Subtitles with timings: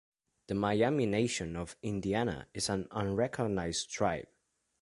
[0.47, 4.29] The Miami Nation of Indiana is an unrecognized tribe.